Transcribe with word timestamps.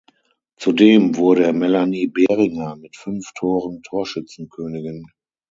Zudem 0.55 1.15
wurde 1.15 1.53
Melanie 1.53 2.07
Behringer 2.07 2.75
mit 2.75 2.97
fünf 2.97 3.31
Toren 3.35 3.83
Torschützenkönigin. 3.83 5.05